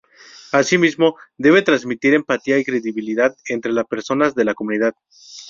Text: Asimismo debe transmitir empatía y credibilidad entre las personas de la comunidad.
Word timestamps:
Asimismo 0.51 1.15
debe 1.37 1.61
transmitir 1.61 2.15
empatía 2.15 2.57
y 2.57 2.65
credibilidad 2.65 3.35
entre 3.47 3.71
las 3.71 3.85
personas 3.85 4.33
de 4.33 4.45
la 4.45 4.55
comunidad. 4.55 4.95